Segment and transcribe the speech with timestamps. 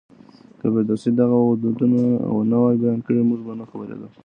[0.59, 2.01] که فردوسي دغه ودونه
[2.51, 4.07] نه وای بيان کړي، موږ به نه خبرېدو.